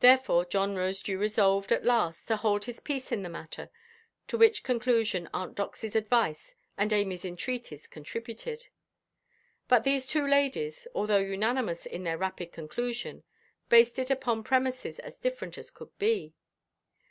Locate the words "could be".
15.70-16.32